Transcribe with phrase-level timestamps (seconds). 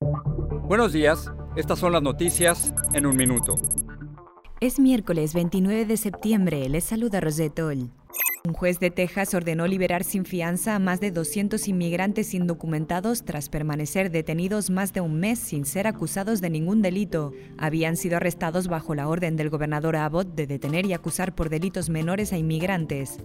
[0.00, 3.54] Buenos días, estas son las noticias en un minuto.
[4.60, 7.90] Es miércoles 29 de septiembre, les saluda Rosetol.
[8.46, 13.48] Un juez de Texas ordenó liberar sin fianza a más de 200 inmigrantes indocumentados tras
[13.48, 17.32] permanecer detenidos más de un mes sin ser acusados de ningún delito.
[17.58, 21.90] Habían sido arrestados bajo la orden del gobernador Abbott de detener y acusar por delitos
[21.90, 23.18] menores a inmigrantes.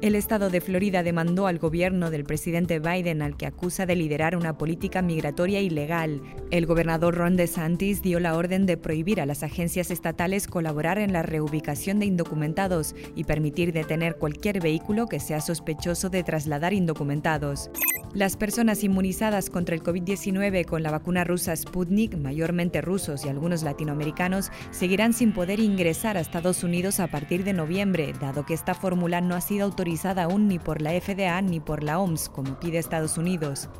[0.00, 4.36] El estado de Florida demandó al gobierno del presidente Biden al que acusa de liderar
[4.36, 6.22] una política migratoria ilegal.
[6.52, 11.12] El gobernador Ron DeSantis dio la orden de prohibir a las agencias estatales colaborar en
[11.12, 17.70] la reubicación de indocumentados y permitir detener cualquier vehículo que sea sospechoso de trasladar indocumentados.
[18.12, 23.62] Las personas inmunizadas contra el COVID-19 con la vacuna rusa Sputnik, mayormente rusos y algunos
[23.62, 28.74] latinoamericanos, seguirán sin poder ingresar a Estados Unidos a partir de noviembre, dado que esta
[28.74, 32.60] fórmula no ha sido autorizada aún ni por la FDA ni por la OMS, como
[32.60, 33.70] pide Estados Unidos.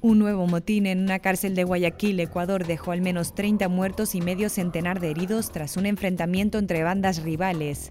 [0.00, 4.22] Un nuevo motín en una cárcel de Guayaquil, Ecuador, dejó al menos 30 muertos y
[4.22, 7.90] medio centenar de heridos tras un enfrentamiento entre bandas rivales.